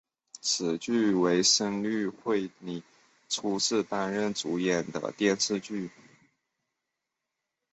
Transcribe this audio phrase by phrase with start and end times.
[0.41, 2.81] 此剧为深津绘里
[3.29, 5.91] 初次担任主演的电视剧。